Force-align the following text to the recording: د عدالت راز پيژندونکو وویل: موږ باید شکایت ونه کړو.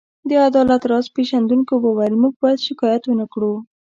د 0.29 0.31
عدالت 0.47 0.81
راز 0.91 1.05
پيژندونکو 1.15 1.73
وویل: 1.85 2.13
موږ 2.21 2.33
باید 2.41 2.65
شکایت 2.67 3.03
ونه 3.05 3.25
کړو. 3.33 3.53